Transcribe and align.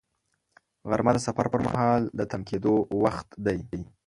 غرمه 0.89 1.11
د 1.13 1.17
سفر 1.27 1.45
پر 1.53 1.61
مهال 1.67 2.01
د 2.17 2.21
تم 2.31 2.41
کېدو 2.49 2.73
وخت 3.03 3.27
دی 3.45 3.59